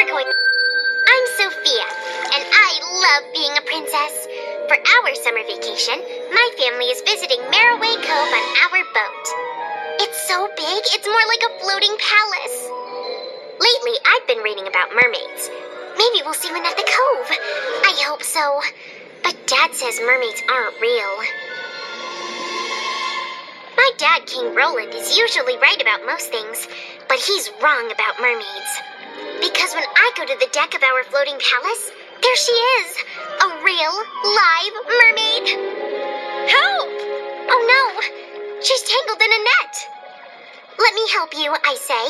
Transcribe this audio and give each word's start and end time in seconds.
We're 0.00 0.08
going. 0.08 0.24
I'm 0.24 1.24
Sofia, 1.36 1.84
and 2.32 2.44
I 2.48 2.70
love 3.04 3.34
being 3.36 3.52
a 3.52 3.68
princess. 3.68 4.14
For 4.64 4.80
our 4.80 5.12
summer 5.12 5.44
vacation, 5.44 6.00
my 6.32 6.46
family 6.56 6.88
is 6.88 7.04
visiting 7.04 7.36
Merroway 7.52 8.00
Cove 8.00 8.32
on 8.32 8.46
our 8.64 8.80
boat. 8.96 9.26
It's 10.00 10.16
so 10.26 10.48
big, 10.56 10.80
it's 10.96 11.04
more 11.04 11.26
like 11.28 11.44
a 11.44 11.52
floating 11.60 11.92
palace. 12.00 12.58
Lately, 13.60 13.96
I've 14.08 14.26
been 14.26 14.40
reading 14.40 14.64
about 14.64 14.88
mermaids. 14.96 15.52
Maybe 16.00 16.24
we'll 16.24 16.32
see 16.32 16.48
one 16.48 16.64
at 16.64 16.80
the 16.80 16.88
cove. 16.88 17.28
I 17.84 17.92
hope 18.00 18.22
so. 18.22 18.62
But 19.22 19.36
Dad 19.44 19.74
says 19.74 20.00
mermaids 20.00 20.40
aren't 20.48 20.80
real. 20.80 21.12
My 23.76 23.90
dad, 23.98 24.24
King 24.24 24.54
Roland, 24.54 24.94
is 24.94 25.18
usually 25.18 25.58
right 25.58 25.82
about 25.82 26.06
most 26.06 26.32
things, 26.32 26.68
but 27.06 27.18
he's 27.18 27.52
wrong 27.60 27.92
about 27.92 28.16
mermaids. 28.16 28.72
Because 29.40 29.74
when 29.74 29.84
I 29.84 30.12
go 30.16 30.24
to 30.24 30.36
the 30.38 30.52
deck 30.52 30.74
of 30.74 30.82
our 30.82 31.04
floating 31.04 31.38
palace, 31.40 31.90
there 32.22 32.36
she 32.36 32.52
is! 32.52 32.88
A 33.40 33.48
real, 33.64 33.94
live 34.24 34.76
mermaid! 34.84 35.46
Help! 36.48 36.88
Oh 37.48 37.62
no! 37.64 38.60
She's 38.60 38.82
tangled 38.82 39.20
in 39.20 39.32
a 39.32 39.44
net! 39.44 39.74
Let 40.78 40.94
me 40.94 41.04
help 41.12 41.34
you, 41.34 41.52
I 41.64 41.74
say. 41.74 42.04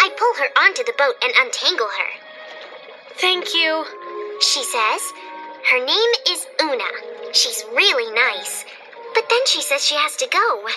I 0.00 0.10
pull 0.16 0.34
her 0.38 0.50
onto 0.64 0.84
the 0.84 0.94
boat 0.98 1.16
and 1.22 1.32
untangle 1.38 1.86
her. 1.86 2.10
Thank 3.16 3.54
you. 3.54 3.84
She 4.40 4.62
says. 4.62 5.12
Her 5.70 5.84
name 5.84 6.12
is 6.28 6.46
Oona. 6.60 6.90
She's 7.32 7.64
really 7.72 8.12
nice. 8.12 8.64
But 9.14 9.28
then 9.28 9.46
she 9.46 9.62
says 9.62 9.84
she 9.84 9.94
has 9.94 10.16
to 10.16 10.28
go. 10.28 10.68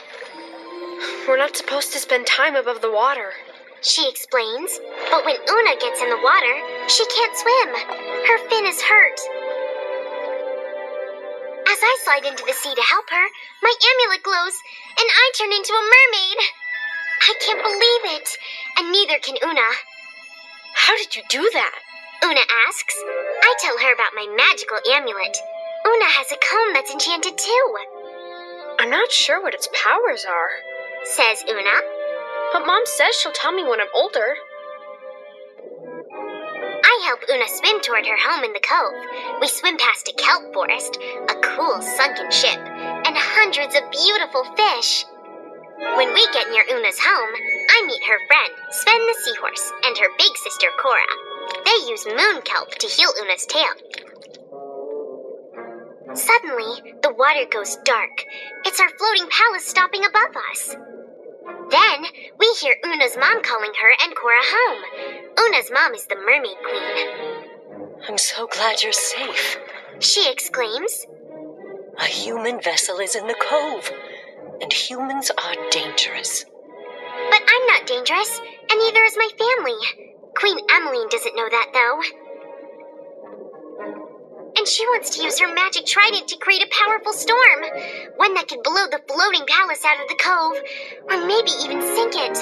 We're 1.27 1.37
not 1.37 1.57
supposed 1.57 1.91
to 1.93 1.99
spend 1.99 2.27
time 2.27 2.55
above 2.55 2.81
the 2.81 2.91
water. 2.91 3.33
She 3.81 4.09
explains. 4.09 4.79
But 5.11 5.25
when 5.25 5.37
Oona 5.37 5.75
gets 5.79 6.01
in 6.01 6.09
the 6.09 6.21
water, 6.21 6.55
she 6.87 7.05
can't 7.05 7.35
swim. 7.35 7.69
Her 8.25 8.37
fin 8.49 8.65
is 8.65 8.81
hurt. 8.81 9.19
As 11.67 11.79
I 11.81 11.93
slide 12.03 12.25
into 12.25 12.45
the 12.45 12.53
sea 12.53 12.73
to 12.73 12.89
help 12.89 13.09
her, 13.09 13.25
my 13.61 13.73
amulet 13.73 14.23
glows, 14.23 14.55
and 14.97 15.07
I 15.09 15.25
turn 15.35 15.51
into 15.51 15.73
a 15.73 15.89
mermaid. 15.91 16.39
I 17.27 17.33
can't 17.41 17.63
believe 17.63 18.03
it, 18.21 18.37
and 18.77 18.91
neither 18.91 19.19
can 19.19 19.37
Oona. 19.43 19.69
How 20.73 20.95
did 20.97 21.15
you 21.15 21.23
do 21.29 21.49
that? 21.53 21.75
Oona 22.23 22.45
asks. 22.67 22.95
I 23.43 23.55
tell 23.59 23.77
her 23.77 23.93
about 23.93 24.15
my 24.15 24.27
magical 24.35 24.77
amulet. 24.93 25.37
Oona 25.87 26.09
has 26.17 26.31
a 26.31 26.37
comb 26.37 26.73
that's 26.73 26.91
enchanted 26.91 27.37
too. 27.37 27.77
I'm 28.79 28.89
not 28.89 29.11
sure 29.11 29.41
what 29.41 29.53
its 29.53 29.69
powers 29.73 30.25
are, 30.25 30.49
says 31.03 31.43
Oona. 31.49 31.77
But 32.53 32.65
Mom 32.65 32.85
says 32.85 33.15
she'll 33.15 33.31
tell 33.31 33.51
me 33.51 33.63
when 33.63 33.81
I'm 33.81 33.93
older. 33.93 34.35
Help 37.05 37.21
Oona 37.29 37.47
swim 37.47 37.79
toward 37.81 38.03
her 38.07 38.17
home 38.17 38.43
in 38.43 38.51
the 38.53 38.65
cove. 38.65 38.97
We 39.39 39.47
swim 39.47 39.77
past 39.77 40.09
a 40.09 40.13
kelp 40.17 40.51
forest, 40.51 40.97
a 41.29 41.35
cool 41.37 41.79
sunken 41.79 42.31
ship, 42.31 42.57
and 42.57 43.13
hundreds 43.13 43.77
of 43.77 43.91
beautiful 43.93 44.41
fish. 44.57 45.05
When 46.01 46.09
we 46.17 46.25
get 46.33 46.49
near 46.49 46.65
Oona's 46.65 46.97
home, 46.97 47.33
I 47.69 47.85
meet 47.85 48.01
her 48.09 48.17
friend, 48.25 48.53
Sven 48.71 48.97
the 49.05 49.21
seahorse, 49.21 49.71
and 49.85 49.95
her 49.95 50.17
big 50.17 50.33
sister, 50.37 50.65
Cora. 50.81 51.13
They 51.61 51.91
use 51.91 52.07
moon 52.07 52.41
kelp 52.41 52.73
to 52.73 52.87
heal 52.87 53.13
Oona's 53.21 53.45
tail. 53.45 53.75
Suddenly, 56.17 56.95
the 57.03 57.13
water 57.13 57.45
goes 57.51 57.77
dark. 57.85 58.25
It's 58.65 58.79
our 58.79 58.89
floating 58.97 59.29
palace 59.29 59.67
stopping 59.67 60.05
above 60.05 60.33
us. 60.49 60.75
Then, 61.69 62.05
we 62.39 62.47
hear 62.59 62.75
Oona's 62.85 63.17
mom 63.17 63.41
calling 63.41 63.71
her 63.79 63.91
and 64.03 64.15
Cora 64.15 64.41
home. 64.41 64.83
Oona's 65.39 65.71
mom 65.71 65.93
is 65.93 66.05
the 66.07 66.15
mermaid 66.15 66.57
queen. 66.63 67.45
I'm 68.07 68.17
so 68.17 68.47
glad 68.47 68.83
you're 68.83 68.93
safe. 68.93 69.57
She 69.99 70.29
exclaims. 70.31 71.07
A 71.99 72.05
human 72.05 72.61
vessel 72.61 72.99
is 72.99 73.15
in 73.15 73.27
the 73.27 73.35
cove, 73.41 73.89
and 74.61 74.71
humans 74.71 75.31
are 75.31 75.69
dangerous. 75.71 76.45
But 77.29 77.41
I'm 77.47 77.67
not 77.67 77.87
dangerous, 77.87 78.41
and 78.69 78.79
neither 78.79 79.03
is 79.03 79.17
my 79.17 79.29
family. 79.37 80.13
Queen 80.35 80.57
Emmaline 80.69 81.09
doesn't 81.09 81.35
know 81.35 81.47
that, 81.49 81.71
though. 81.73 82.24
And 84.65 84.73
she 84.73 84.87
wants 84.97 85.13
to 85.13 85.21
use 85.21 85.37
her 85.37 85.53
magic 85.53 85.85
trident 85.85 86.27
to 86.27 86.41
create 86.41 86.65
a 86.65 86.73
powerful 86.73 87.13
storm. 87.13 87.61
One 88.17 88.33
that 88.33 88.47
could 88.49 88.65
blow 88.65 88.89
the 88.89 88.97
floating 89.05 89.45
palace 89.45 89.85
out 89.85 90.01
of 90.01 90.09
the 90.09 90.17
cove, 90.17 90.57
or 91.05 91.21
maybe 91.21 91.53
even 91.61 91.85
sink 91.85 92.17
it. 92.17 92.33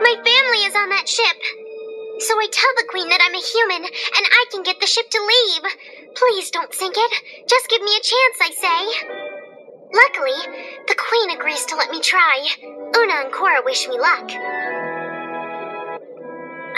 My 0.00 0.16
family 0.16 0.64
is 0.64 0.72
on 0.72 0.88
that 0.88 1.04
ship. 1.04 1.36
So 2.24 2.40
I 2.40 2.48
tell 2.48 2.72
the 2.80 2.88
queen 2.88 3.04
that 3.12 3.20
I'm 3.20 3.36
a 3.36 3.44
human 3.44 3.84
and 3.84 4.24
I 4.32 4.44
can 4.48 4.62
get 4.64 4.80
the 4.80 4.88
ship 4.88 5.04
to 5.12 5.20
leave. 5.20 5.76
Please 6.16 6.48
don't 6.48 6.72
sink 6.72 6.96
it. 6.96 7.12
Just 7.44 7.68
give 7.68 7.82
me 7.82 8.00
a 8.00 8.00
chance, 8.00 8.36
I 8.40 8.50
say. 8.56 8.80
Luckily, 9.92 10.40
the 10.88 10.96
queen 10.96 11.36
agrees 11.36 11.66
to 11.66 11.76
let 11.76 11.90
me 11.90 12.00
try. 12.00 12.48
Oona 12.96 13.28
and 13.28 13.32
Cora 13.32 13.60
wish 13.62 13.86
me 13.88 14.00
luck. 14.00 14.32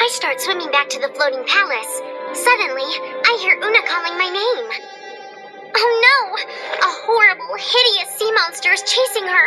I 0.02 0.08
start 0.10 0.40
swimming 0.40 0.72
back 0.72 0.88
to 0.90 0.98
the 0.98 1.14
floating 1.14 1.46
palace. 1.46 2.13
Suddenly, 2.34 2.90
I 3.22 3.38
hear 3.40 3.54
Oona 3.62 3.82
calling 3.86 4.18
my 4.18 4.26
name. 4.26 4.66
Oh 5.76 5.92
no! 6.02 6.18
A 6.82 6.90
horrible, 7.06 7.54
hideous 7.54 8.10
sea 8.18 8.32
monster 8.32 8.72
is 8.72 8.82
chasing 8.82 9.26
her. 9.26 9.46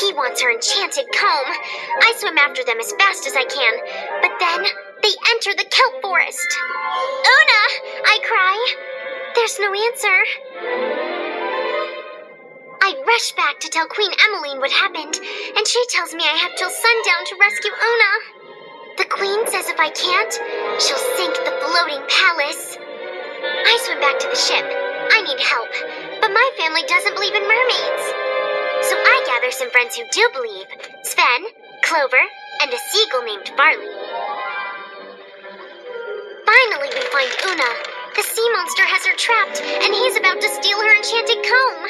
He 0.00 0.12
wants 0.12 0.42
her 0.42 0.52
enchanted 0.52 1.08
comb. 1.16 1.48
I 2.00 2.12
swim 2.16 2.36
after 2.36 2.62
them 2.64 2.78
as 2.78 2.92
fast 3.00 3.26
as 3.26 3.36
I 3.36 3.44
can, 3.44 3.74
but 4.20 4.36
then 4.36 4.68
they 5.02 5.16
enter 5.32 5.56
the 5.56 5.68
kelp 5.68 6.02
forest. 6.02 6.48
Oona! 7.24 7.62
I 8.04 8.16
cry. 8.20 8.56
There's 9.34 9.58
no 9.58 9.72
answer. 9.72 10.16
I 12.84 13.00
rush 13.06 13.32
back 13.32 13.60
to 13.60 13.68
tell 13.68 13.88
Queen 13.88 14.12
Emmaline 14.28 14.60
what 14.60 14.70
happened, 14.70 15.16
and 15.56 15.66
she 15.66 15.82
tells 15.88 16.12
me 16.14 16.24
I 16.24 16.36
have 16.36 16.56
till 16.56 16.70
sundown 16.70 17.24
to 17.26 17.36
rescue 17.40 17.72
Oona. 17.72 18.45
The 18.96 19.04
queen 19.12 19.44
says 19.52 19.68
if 19.68 19.78
I 19.78 19.90
can't, 19.92 20.32
she'll 20.80 21.04
sink 21.20 21.36
the 21.36 21.52
floating 21.60 22.00
palace. 22.08 22.80
I 22.80 23.74
swim 23.84 24.00
back 24.00 24.18
to 24.20 24.28
the 24.28 24.40
ship. 24.40 24.64
I 24.64 25.20
need 25.20 25.36
help, 25.36 25.68
but 26.20 26.32
my 26.32 26.48
family 26.56 26.80
doesn't 26.88 27.12
believe 27.12 27.36
in 27.36 27.44
mermaids. 27.44 28.04
So 28.88 28.96
I 28.96 29.16
gather 29.28 29.52
some 29.52 29.70
friends 29.70 29.96
who 29.96 30.08
do 30.08 30.24
believe 30.32 30.66
Sven, 31.04 31.42
Clover, 31.84 32.24
and 32.64 32.72
a 32.72 32.80
seagull 32.88 33.24
named 33.28 33.52
Barley. 33.56 33.92
Finally, 36.46 36.88
we 36.96 37.02
find 37.12 37.32
Oona. 37.52 37.70
The 38.16 38.24
sea 38.24 38.48
monster 38.56 38.86
has 38.88 39.04
her 39.04 39.16
trapped, 39.20 39.60
and 39.60 39.92
he's 39.92 40.16
about 40.16 40.40
to 40.40 40.48
steal 40.56 40.80
her 40.80 40.94
enchanted 40.96 41.44
comb. 41.44 41.84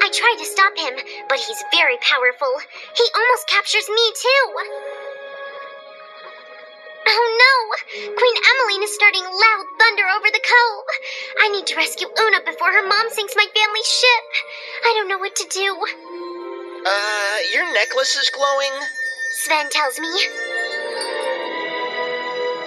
I 0.00 0.08
try 0.08 0.32
to 0.40 0.46
stop 0.48 0.72
him, 0.72 0.94
but 1.28 1.36
he's 1.36 1.60
very 1.68 2.00
powerful. 2.00 2.48
He 2.96 3.04
almost 3.12 3.44
captures 3.52 3.84
me, 3.92 4.04
too. 4.16 4.44
Queen 7.86 8.36
Emmaline 8.42 8.82
is 8.82 8.94
starting 8.94 9.22
loud 9.22 9.64
thunder 9.78 10.06
over 10.18 10.26
the 10.26 10.42
cove. 10.42 10.86
I 11.38 11.48
need 11.54 11.66
to 11.68 11.76
rescue 11.76 12.08
Oona 12.18 12.42
before 12.44 12.72
her 12.72 12.86
mom 12.86 13.06
sinks 13.10 13.36
my 13.36 13.46
family's 13.54 13.86
ship. 13.86 14.26
I 14.82 14.90
don't 14.98 15.08
know 15.08 15.18
what 15.18 15.36
to 15.36 15.46
do. 15.46 15.70
Uh, 16.82 17.36
your 17.54 17.62
necklace 17.74 18.16
is 18.16 18.30
glowing? 18.30 18.74
Sven 19.38 19.70
tells 19.70 20.00
me. 20.00 20.10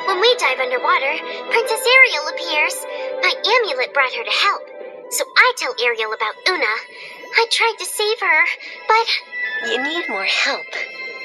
When 0.08 0.22
we 0.22 0.36
dive 0.40 0.60
underwater, 0.64 1.14
Princess 1.52 1.84
Ariel 1.84 2.28
appears. 2.32 2.76
My 3.20 3.34
amulet 3.36 3.94
brought 3.94 4.14
her 4.16 4.24
to 4.24 4.40
help. 4.48 4.64
So 5.12 5.26
I 5.36 5.54
tell 5.58 5.76
Ariel 5.84 6.14
about 6.14 6.36
Oona. 6.48 6.76
I 7.36 7.46
tried 7.52 7.76
to 7.80 7.86
save 7.86 8.20
her, 8.22 8.40
but. 8.88 9.08
You 9.70 9.84
need 9.84 10.08
more 10.08 10.24
help. 10.24 10.66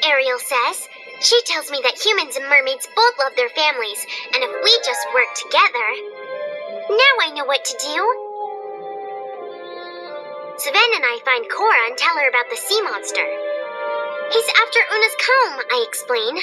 Ariel 0.04 0.38
says. 0.38 0.88
She 1.24 1.40
tells 1.48 1.70
me 1.70 1.80
that 1.82 1.96
humans 1.96 2.36
and 2.36 2.44
mermaids 2.52 2.86
both 2.94 3.16
love 3.18 3.32
their 3.34 3.48
families, 3.48 4.04
and 4.36 4.44
if 4.44 4.52
we 4.60 4.72
just 4.84 5.08
work 5.16 5.32
together. 5.32 5.88
Now 6.92 7.15
I 7.24 7.32
know 7.32 7.48
what 7.48 7.65
to 7.65 7.74
do. 7.80 7.97
Sven 10.60 10.91
and 11.00 11.04
I 11.09 11.16
find 11.24 11.48
Cora 11.48 11.88
and 11.88 11.97
tell 11.97 12.12
her 12.12 12.28
about 12.28 12.53
the 12.53 12.60
sea 12.60 12.76
monster. 12.84 13.24
He's 14.36 14.53
after 14.53 14.80
Oona's 14.92 15.16
comb, 15.16 15.54
I 15.72 15.84
explain. 15.88 16.34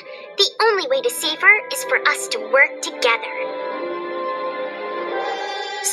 The 0.41 0.49
only 0.65 0.87
way 0.89 1.01
to 1.05 1.13
save 1.13 1.39
her 1.41 1.55
is 1.69 1.83
for 1.85 2.01
us 2.09 2.27
to 2.29 2.49
work 2.49 2.81
together. 2.81 3.35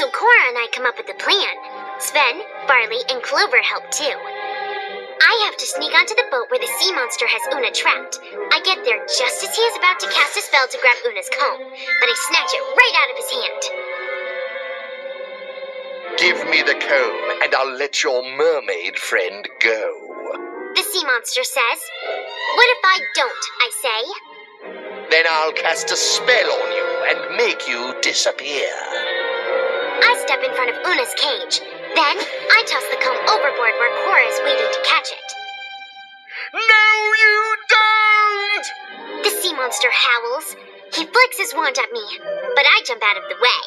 So 0.00 0.08
Cora 0.08 0.48
and 0.48 0.56
I 0.56 0.68
come 0.72 0.86
up 0.86 0.96
with 0.96 1.12
a 1.12 1.20
plan. 1.20 1.54
Sven, 2.00 2.40
Barley, 2.66 3.04
and 3.10 3.22
Clover 3.22 3.60
help 3.60 3.84
too. 3.90 4.37
I 5.20 5.34
have 5.46 5.56
to 5.58 5.66
sneak 5.66 5.94
onto 5.94 6.14
the 6.14 6.30
boat 6.30 6.50
where 6.50 6.60
the 6.60 6.70
sea 6.78 6.92
monster 6.94 7.26
has 7.26 7.42
Oona 7.54 7.70
trapped. 7.74 8.20
I 8.54 8.60
get 8.62 8.84
there 8.84 9.02
just 9.06 9.42
as 9.42 9.50
he 9.54 9.62
is 9.62 9.76
about 9.76 9.98
to 10.00 10.06
cast 10.06 10.38
a 10.38 10.42
spell 10.42 10.68
to 10.70 10.78
grab 10.78 10.96
Oona's 11.06 11.30
comb, 11.30 11.62
but 11.66 12.08
I 12.08 12.14
snatch 12.30 12.52
it 12.54 12.62
right 12.78 12.96
out 13.02 13.10
of 13.10 13.18
his 13.18 13.30
hand. 13.34 13.62
Give 16.18 16.38
me 16.50 16.62
the 16.62 16.78
comb, 16.78 17.42
and 17.42 17.54
I'll 17.54 17.74
let 17.76 18.02
your 18.02 18.22
mermaid 18.36 18.98
friend 18.98 19.46
go. 19.60 20.72
The 20.74 20.82
sea 20.82 21.04
monster 21.04 21.44
says. 21.44 21.80
What 22.54 22.68
if 22.74 22.82
I 22.84 22.98
don't, 23.14 23.44
I 23.60 23.68
say? 23.82 24.02
Then 25.10 25.24
I'll 25.28 25.52
cast 25.52 25.90
a 25.90 25.96
spell 25.96 26.50
on 26.50 26.72
you 26.72 26.86
and 27.10 27.36
make 27.36 27.68
you 27.68 27.94
disappear. 28.02 28.70
I 30.00 30.14
step 30.24 30.42
in 30.44 30.54
front 30.54 30.70
of 30.70 30.76
Oona's 30.86 31.14
cage. 31.14 31.60
Then, 31.98 32.14
I 32.14 32.62
toss 32.62 32.86
the 32.94 33.02
comb 33.02 33.18
overboard 33.26 33.74
where 33.74 33.90
Cora 34.06 34.22
is 34.30 34.38
waiting 34.46 34.70
to 34.70 34.86
catch 34.86 35.10
it. 35.10 35.28
No, 36.54 36.86
you 37.18 37.36
don't! 37.66 38.66
The 39.24 39.34
sea 39.34 39.52
monster 39.58 39.90
howls. 39.90 40.54
He 40.94 41.10
flicks 41.10 41.38
his 41.42 41.52
wand 41.58 41.74
at 41.74 41.90
me, 41.90 42.06
but 42.54 42.70
I 42.70 42.86
jump 42.86 43.02
out 43.02 43.18
of 43.18 43.26
the 43.26 43.42
way. 43.42 43.62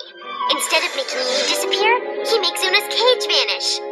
Instead 0.55 0.79
of 0.79 0.95
making 0.95 1.19
me 1.19 1.43
disappear, 1.43 1.91
he 2.23 2.39
makes 2.39 2.63
Oona's 2.63 2.87
cage 2.87 3.27
vanish. 3.27 3.83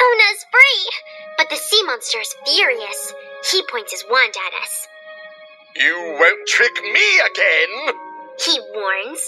Oona's 0.00 0.40
free! 0.48 0.84
But 1.36 1.50
the 1.50 1.60
sea 1.60 1.82
monster 1.84 2.20
is 2.24 2.34
furious. 2.48 3.12
He 3.52 3.60
points 3.68 3.92
his 3.92 4.08
wand 4.08 4.32
at 4.32 4.62
us. 4.64 4.88
You 5.76 6.16
won't 6.18 6.48
trick 6.48 6.80
me 6.80 7.20
again! 7.28 7.94
He 8.40 8.58
warns. 8.72 9.20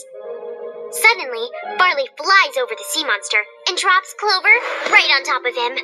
Suddenly, 0.91 1.47
Barley 1.77 2.09
flies 2.17 2.57
over 2.57 2.73
the 2.73 2.89
sea 2.89 3.05
monster 3.05 3.45
and 3.69 3.77
drops 3.77 4.15
Clover 4.17 4.57
right 4.89 5.13
on 5.13 5.23
top 5.23 5.45
of 5.45 5.53
him. 5.53 5.77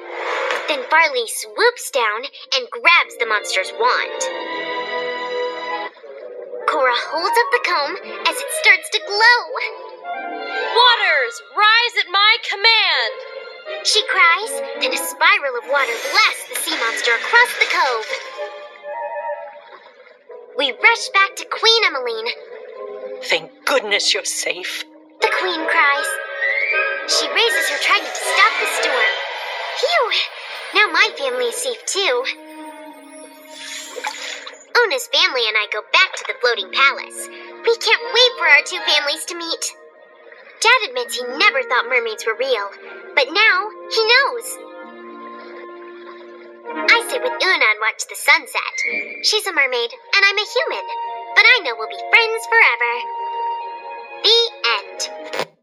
Then 0.69 0.81
Barley 0.89 1.29
swoops 1.29 1.91
down 1.91 2.25
and 2.57 2.71
grabs 2.73 3.17
the 3.21 3.27
monster's 3.29 3.73
wand. 3.77 4.21
Cora 6.65 6.97
holds 7.13 7.37
up 7.37 7.51
the 7.53 7.65
comb 7.69 7.95
as 8.25 8.37
it 8.41 8.51
starts 8.65 8.89
to 8.97 9.01
glow. 9.05 9.41
Waters, 10.73 11.37
rise 11.53 11.95
at 12.01 12.09
my 12.11 12.37
command! 12.49 13.15
She 13.85 14.03
cries, 14.09 14.53
then 14.81 14.93
a 14.93 14.97
spiral 14.97 15.57
of 15.61 15.69
water 15.69 15.97
blasts 16.13 16.49
the 16.49 16.57
sea 16.65 16.77
monster 16.81 17.13
across 17.13 17.53
the 17.61 17.69
cove. 17.69 18.09
We 20.57 20.73
rush 20.73 21.09
back 21.13 21.37
to 21.37 21.45
Queen 21.45 21.85
Emmaline. 21.85 22.33
Thank 23.25 23.53
goodness 23.67 24.15
you're 24.15 24.25
safe. 24.25 24.85
Queen 25.45 25.69
cries. 25.69 26.11
She 27.05 27.29
raises 27.29 27.69
her 27.69 27.77
trident 27.85 28.09
to 28.09 28.25
stop 28.33 28.53
the 28.57 28.69
storm. 28.81 29.13
Phew! 29.77 30.05
Now 30.73 30.87
my 30.89 31.11
family 31.21 31.53
is 31.53 31.61
safe 31.61 31.85
too. 31.85 32.25
Oona's 34.73 35.07
family 35.13 35.45
and 35.45 35.53
I 35.61 35.69
go 35.69 35.85
back 35.93 36.17
to 36.17 36.25
the 36.25 36.41
floating 36.41 36.73
palace. 36.73 37.29
We 37.29 37.77
can't 37.77 38.09
wait 38.17 38.33
for 38.41 38.49
our 38.49 38.65
two 38.65 38.81
families 38.89 39.29
to 39.29 39.37
meet. 39.37 39.65
Dad 40.65 40.89
admits 40.89 41.21
he 41.21 41.29
never 41.37 41.61
thought 41.69 41.93
mermaids 41.93 42.25
were 42.25 42.41
real, 42.41 42.65
but 43.13 43.29
now 43.29 43.69
he 43.93 44.01
knows. 44.01 44.47
I 46.89 47.05
sit 47.05 47.21
with 47.21 47.37
Oona 47.37 47.69
and 47.69 47.85
watch 47.85 48.09
the 48.09 48.17
sunset. 48.17 48.77
She's 49.21 49.45
a 49.45 49.53
mermaid, 49.53 49.93
and 49.93 50.25
I'm 50.25 50.41
a 50.41 50.53
human, 50.57 50.87
but 51.37 51.45
I 51.45 51.61
know 51.69 51.77
we'll 51.77 51.93
be 51.93 52.01
friends 52.09 52.49
forever. 52.49 53.24
End. 54.95 55.54